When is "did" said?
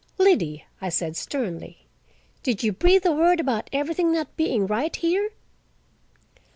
2.41-2.63